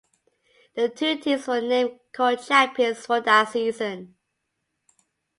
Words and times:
The 0.73 0.89
two 0.89 1.19
teams 1.19 1.45
were 1.45 1.61
named 1.61 1.99
co-champions 2.11 3.05
for 3.05 3.21
that 3.21 3.49
season. 3.49 4.15